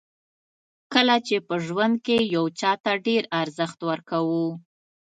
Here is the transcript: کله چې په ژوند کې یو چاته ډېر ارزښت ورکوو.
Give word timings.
کله 0.93 1.15
چې 1.27 1.35
په 1.47 1.55
ژوند 1.65 1.95
کې 2.05 2.17
یو 2.35 2.45
چاته 2.59 2.91
ډېر 3.07 3.23
ارزښت 3.41 3.79
ورکوو. 3.89 4.47